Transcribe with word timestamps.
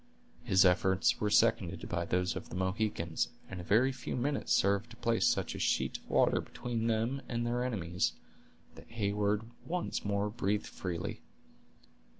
His 0.43 0.65
efforts 0.65 1.19
were 1.21 1.29
seconded 1.29 1.87
by 1.87 2.05
those 2.05 2.35
of 2.35 2.49
the 2.49 2.55
Mohicans 2.55 3.27
and 3.47 3.61
a 3.61 3.63
very 3.63 3.91
few 3.91 4.15
minutes 4.15 4.51
served 4.51 4.89
to 4.89 4.95
place 4.95 5.27
such 5.27 5.53
a 5.53 5.59
sheet 5.59 5.99
of 5.99 6.09
water 6.09 6.41
between 6.41 6.87
them 6.87 7.21
and 7.29 7.45
their 7.45 7.63
enemies, 7.63 8.13
that 8.73 8.87
Heyward 8.89 9.43
once 9.63 10.03
more 10.03 10.31
breathed 10.31 10.65
freely. 10.65 11.21